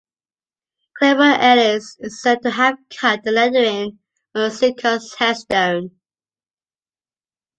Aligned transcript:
Clifford 0.97 1.39
Ellis 1.39 1.95
is 1.99 2.23
said 2.23 2.41
to 2.41 2.49
have 2.49 2.75
cut 2.89 3.23
the 3.23 3.31
lettering 3.31 3.99
on 4.33 4.49
Sickert's 4.49 5.13
headstone. 5.13 5.91